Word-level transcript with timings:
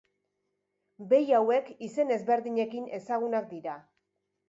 Behi 1.11 1.35
hauek 1.41 1.71
izen 1.89 2.17
ezberdinekin 2.17 2.91
ezagunak 3.01 3.51
dira. 3.57 3.81